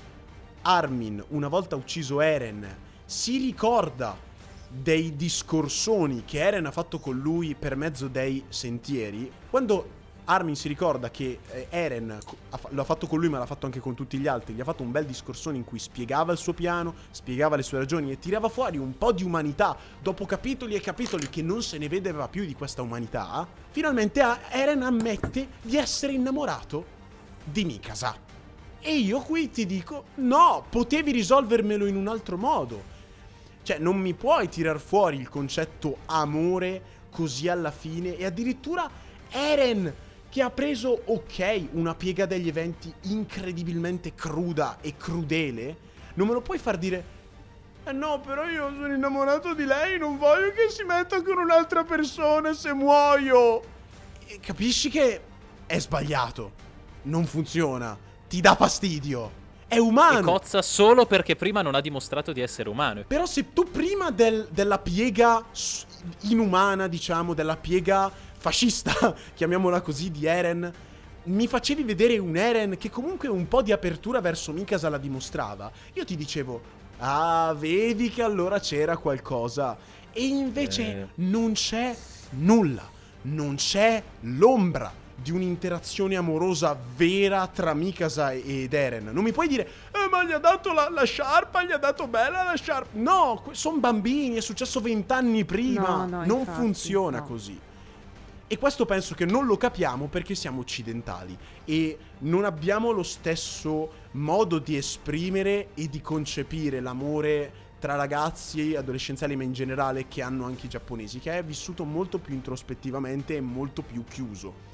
[0.63, 2.65] Armin, una volta ucciso Eren,
[3.05, 4.17] si ricorda
[4.69, 9.99] dei discorsoni che Eren ha fatto con lui per mezzo dei sentieri, quando
[10.31, 12.16] Armin si ricorda che eh, Eren
[12.68, 14.55] lo ha fatto con lui, ma l'ha fatto anche con tutti gli altri.
[14.55, 17.78] Gli ha fatto un bel discorsone in cui spiegava il suo piano, spiegava le sue
[17.78, 19.76] ragioni e tirava fuori un po' di umanità.
[20.01, 24.83] Dopo capitoli e capitoli che non se ne vedeva più di questa umanità, finalmente Eren
[24.83, 26.85] ammette di essere innamorato
[27.43, 28.16] di Mikasa.
[28.78, 32.81] E io qui ti dico: no, potevi risolvermelo in un altro modo.
[33.64, 38.16] Cioè, non mi puoi tirar fuori il concetto amore così alla fine.
[38.16, 38.89] E addirittura
[39.33, 39.93] Eren,
[40.31, 45.76] che ha preso, ok, una piega degli eventi incredibilmente cruda e crudele,
[46.14, 47.18] non me lo puoi far dire.
[47.85, 51.83] Eh no, però io sono innamorato di lei, non voglio che si metta con un'altra
[51.83, 53.61] persona se muoio.
[54.26, 55.20] E capisci che
[55.66, 56.53] è sbagliato.
[57.03, 57.99] Non funziona.
[58.28, 59.39] Ti dà fastidio.
[59.66, 60.18] È umano.
[60.18, 63.05] E cozza solo perché prima non ha dimostrato di essere umano.
[63.07, 65.43] Però se tu prima del- della piega
[66.22, 68.11] inumana, diciamo, della piega
[68.41, 70.72] fascista, chiamiamola così, di Eren,
[71.24, 75.70] mi facevi vedere un Eren che comunque un po' di apertura verso Mikasa la dimostrava,
[75.93, 76.61] io ti dicevo,
[76.99, 79.76] ah, vedi che allora c'era qualcosa.
[80.12, 81.07] E invece Eh.
[81.16, 81.95] non c'è
[82.30, 82.88] nulla,
[83.22, 89.11] non c'è l'ombra di un'interazione amorosa vera tra Mikasa ed Eren.
[89.12, 92.07] Non mi puoi dire, eh, ma gli ha dato la, la sciarpa, gli ha dato
[92.07, 92.88] bella la sciarpa.
[92.99, 96.07] No, sono bambini, è successo vent'anni prima.
[96.07, 97.26] No, no, non infatti, funziona no.
[97.26, 97.61] così.
[98.53, 103.93] E questo penso che non lo capiamo perché siamo occidentali e non abbiamo lo stesso
[104.15, 110.47] modo di esprimere e di concepire l'amore tra ragazzi, adolescenziali ma in generale che hanno
[110.47, 114.70] anche i giapponesi, che è vissuto molto più introspettivamente e molto più chiuso.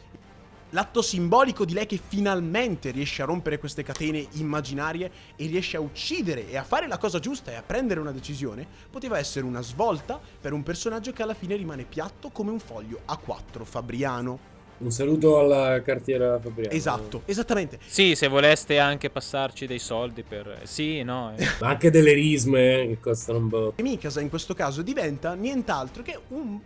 [0.71, 5.81] L'atto simbolico di lei che finalmente riesce a rompere queste catene immaginarie e riesce a
[5.81, 9.63] uccidere e a fare la cosa giusta e a prendere una decisione, poteva essere una
[9.63, 14.55] svolta per un personaggio che alla fine rimane piatto come un foglio A4 Fabriano.
[14.79, 16.75] Un saluto alla cartiera Fabriano.
[16.75, 17.79] Esatto, esattamente.
[17.87, 20.63] Sì, se voleste anche passarci dei soldi per...
[20.65, 21.33] Sì, no.
[21.37, 21.47] eh.
[21.61, 23.73] Ma anche delle risme eh, che costano un po'.
[23.77, 26.59] E Mikasa in questo caso diventa nient'altro che un,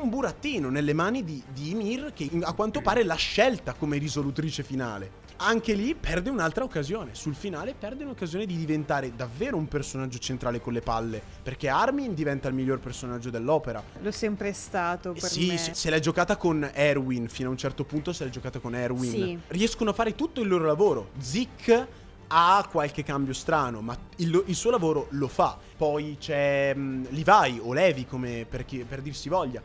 [0.00, 4.62] un burattino nelle mani di, di Ymir che a quanto pare l'ha scelta come risolutrice
[4.62, 5.22] finale.
[5.36, 7.14] Anche lì perde un'altra occasione.
[7.14, 11.20] Sul finale perde un'occasione di diventare davvero un personaggio centrale con le palle.
[11.42, 13.82] Perché Armin diventa il miglior personaggio dell'opera.
[14.00, 15.58] L'ho sempre stato per Sì, me.
[15.58, 18.76] sì, se l'è giocata con Erwin fino a un certo punto, se l'è giocata con
[18.76, 19.10] Erwin.
[19.10, 19.38] Sì.
[19.48, 21.10] Riescono a fare tutto il loro lavoro.
[21.18, 21.86] Zick
[22.28, 25.58] ha qualche cambio strano, ma il, il suo lavoro lo fa.
[25.76, 29.60] Poi c'è mh, Levi o Levi, come per, chi- per dirsi voglia,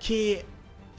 [0.00, 0.44] che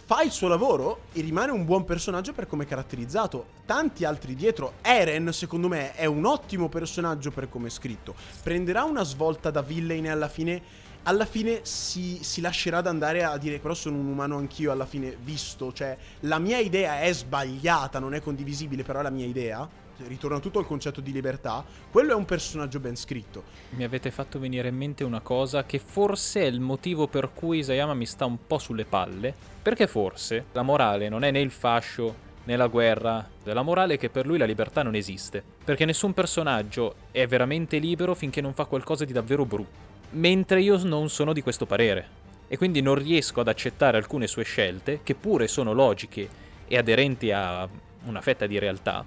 [0.06, 3.46] fa il suo lavoro e rimane un buon personaggio per come è caratterizzato.
[3.66, 4.74] Tanti altri dietro.
[4.82, 8.14] Eren, secondo me, è un ottimo personaggio per come è scritto.
[8.44, 10.62] Prenderà una svolta da villain e alla fine.
[11.04, 14.86] Alla fine si, si lascerà ad andare a dire però sono un umano anch'io alla
[14.86, 19.26] fine visto, cioè la mia idea è sbagliata, non è condivisibile, però è la mia
[19.26, 19.68] idea.
[19.98, 21.64] Ritorna tutto al concetto di libertà.
[21.90, 23.44] Quello è un personaggio ben scritto.
[23.72, 27.60] Mi avete fatto venire in mente una cosa che forse è il motivo per cui
[27.60, 29.34] Isayama mi sta un po' sulle palle.
[29.62, 33.28] Perché forse la morale non è né il fascio né la guerra.
[33.44, 35.44] La morale è che per lui la libertà non esiste.
[35.64, 39.90] Perché nessun personaggio è veramente libero finché non fa qualcosa di davvero brutto.
[40.12, 42.20] Mentre io non sono di questo parere.
[42.48, 46.28] E quindi non riesco ad accettare alcune sue scelte, che pure sono logiche
[46.68, 47.68] e aderenti a
[48.04, 49.06] una fetta di realtà.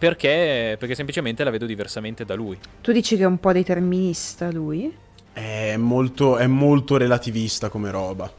[0.00, 2.58] Perché, perché semplicemente la vedo diversamente da lui.
[2.80, 4.90] Tu dici che è un po' determinista lui?
[5.30, 8.32] È molto, è molto relativista come roba.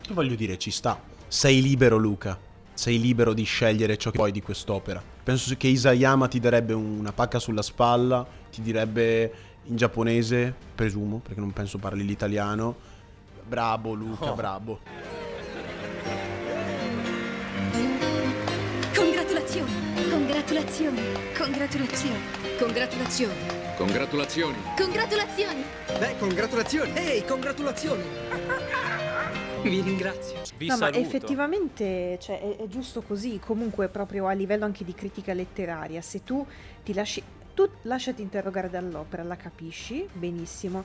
[0.00, 0.98] Che voglio dire, ci sta.
[1.28, 2.38] Sei libero, Luca.
[2.72, 5.02] Sei libero di scegliere ciò che vuoi di quest'opera.
[5.22, 9.32] Penso che Isayama ti darebbe una pacca sulla spalla, ti direbbe
[9.64, 12.74] in giapponese, presumo, perché non penso parli l'italiano.
[13.46, 14.34] Bravo, Luca, Oh.
[14.34, 14.80] bravo.
[20.72, 21.36] Congratulazioni!
[21.36, 22.18] Congratulazioni!
[22.56, 23.34] Congratulazioni!
[23.76, 24.56] Congratulazioni.
[24.74, 25.64] Congratulazioni!
[25.98, 26.92] Beh, congratulazioni!
[26.94, 28.02] Ehi, congratulazioni!
[29.62, 30.40] Vi ringrazio.
[30.56, 30.98] Vi no, saluto.
[30.98, 36.00] ma effettivamente cioè, è, è giusto così, comunque proprio a livello anche di critica letteraria,
[36.00, 36.46] se tu
[36.82, 40.84] ti lasci, tu lasciati interrogare dall'opera, la capisci, benissimo,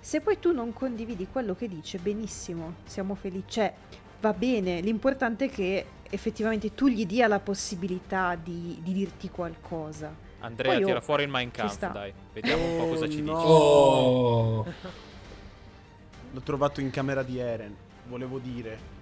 [0.00, 3.74] se poi tu non condividi quello che dice, benissimo, siamo felici, cioè
[4.20, 10.14] va bene, l'importante è che effettivamente tu gli dia la possibilità di, di dirti qualcosa.
[10.40, 11.28] Andrea, Poi io- tira fuori il
[11.68, 11.88] sta.
[11.88, 12.12] dai.
[12.32, 13.34] Vediamo un po' Oh, cosa ci no.
[13.34, 13.46] dice.
[13.48, 14.64] Oh,
[16.32, 17.74] L'ho trovato in camera di Eren.
[18.08, 18.94] Volevo dire.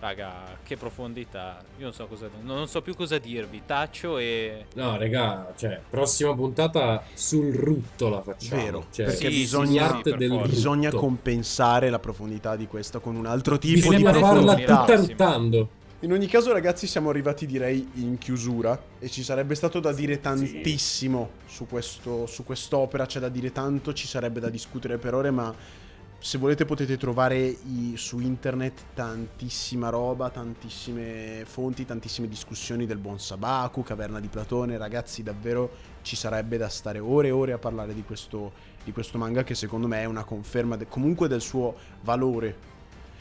[0.00, 1.60] Raga, che profondità.
[1.78, 3.62] Io non so cosa non so più cosa dirvi.
[3.66, 8.62] Taccio e no, raga, cioè, prossima puntata sul rutto la facciamo.
[8.62, 10.46] Vero, Cioè, perché sì, bisogna- sì, rutto.
[10.46, 14.78] Bisogna compensare la profondità di questa con un altro tipo Bisogna di farla profondità.
[14.84, 15.68] tutta ruttando.
[16.02, 20.20] In ogni caso, ragazzi, siamo arrivati direi in chiusura e ci sarebbe stato da dire
[20.20, 25.32] tantissimo su, questo, su quest'opera, c'è da dire tanto, ci sarebbe da discutere per ore,
[25.32, 25.52] ma
[26.20, 33.20] se volete potete trovare i- su internet tantissima roba, tantissime fonti, tantissime discussioni del buon
[33.20, 35.70] Sabaku, Caverna di Platone, ragazzi, davvero
[36.02, 38.52] ci sarebbe da stare ore e ore a parlare di questo,
[38.82, 42.76] di questo manga che secondo me è una conferma de- comunque del suo valore.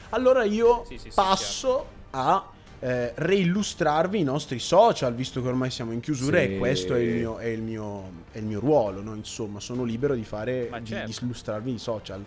[0.10, 5.70] Allora io Sì, sì, sì, passo a eh, reillustrarvi i nostri social, visto che ormai
[5.70, 6.56] siamo in chiusura Sì.
[6.56, 9.14] e questo è il mio, è il mio, è il mio ruolo, no?
[9.16, 11.12] Insomma, sono libero di fare, certo.
[11.12, 12.24] di illustrarvi i social.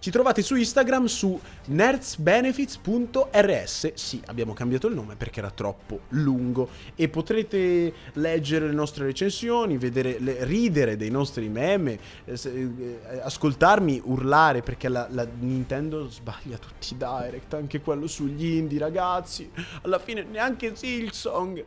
[0.00, 3.94] Ci trovate su Instagram su nerdsbenefits.rs.
[3.94, 9.76] Sì, abbiamo cambiato il nome perché era troppo lungo e potrete leggere le nostre recensioni,
[9.76, 16.58] vedere, le- ridere dei nostri meme, eh, eh, ascoltarmi urlare perché la, la Nintendo sbaglia
[16.58, 19.50] tutti i direct, anche quello sugli indie, ragazzi.
[19.82, 21.64] Alla fine neanche Silksong.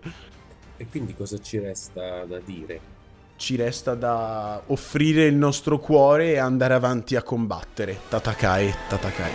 [0.78, 3.01] E quindi cosa ci resta da dire?
[3.42, 8.02] Ci resta da offrire il nostro cuore e andare avanti a combattere.
[8.08, 9.32] Tatakai, Tatakai.